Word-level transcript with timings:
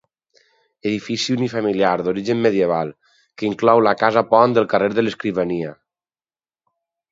Edifici 0.91 1.35
unifamiliar 1.35 1.91
d'origen 2.07 2.41
medieval, 2.47 2.95
que 3.41 3.47
inclou 3.51 3.83
la 3.89 3.95
casa-pont 4.01 4.59
del 4.59 4.69
carrer 4.75 4.93
de 4.97 5.07
l'Escrivania. 5.07 5.79